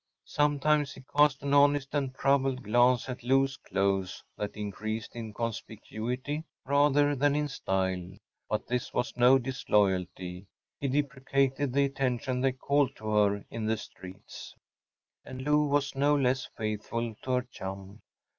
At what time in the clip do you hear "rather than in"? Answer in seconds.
6.65-7.47